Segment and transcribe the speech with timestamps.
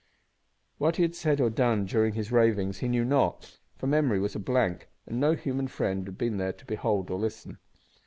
[0.79, 4.35] What he had said or done during his ravings he knew not, for memory was
[4.35, 7.59] a blank, and no human friend had been there to behold or listen.